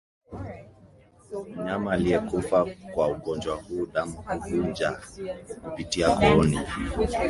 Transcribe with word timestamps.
Mnyama 1.53 1.91
aliyekufa 1.93 2.65
kwa 2.93 3.07
ugonjwa 3.07 3.55
huu 3.55 3.85
damu 3.85 4.23
huvuja 4.43 4.99
kupitia 5.63 6.09
kooni 6.15 6.59